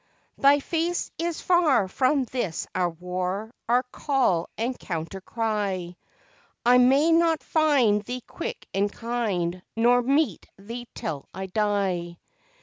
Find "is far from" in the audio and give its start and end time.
1.19-2.23